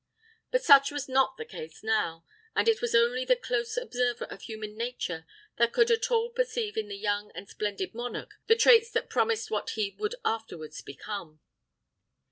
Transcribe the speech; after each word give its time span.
But 0.49 0.63
such 0.63 0.89
was 0.89 1.07
not 1.07 1.37
the 1.37 1.45
case 1.45 1.83
now, 1.83 2.25
and 2.55 2.67
it 2.67 2.81
was 2.81 2.95
only 2.95 3.23
the 3.23 3.35
close 3.35 3.77
observer 3.77 4.25
of 4.25 4.41
human 4.41 4.75
nature 4.75 5.27
that 5.57 5.73
could 5.73 5.91
at 5.91 6.09
all 6.09 6.31
perceive 6.31 6.75
in 6.75 6.87
the 6.87 6.97
young 6.97 7.31
and 7.35 7.47
splendid 7.47 7.93
monarch 7.93 8.33
the 8.47 8.55
traits 8.55 8.89
that 8.93 9.11
promised 9.11 9.51
what 9.51 9.69
he 9.77 9.91
would 9.99 10.15
afterwards 10.25 10.81
become. 10.81 11.39